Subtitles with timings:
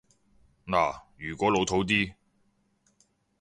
[0.65, 2.11] 嗱，如果老套啲